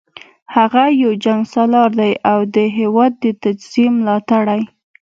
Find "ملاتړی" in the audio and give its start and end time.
3.97-4.61